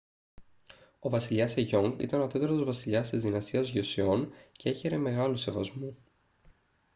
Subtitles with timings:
[0.99, 5.97] ο βασιλιάς σεγιόνγκ ήταν ο τέταρτος βασιλιάς της δυναστείας γιοσεόν και έχαιρε μεγάλου σεβασμού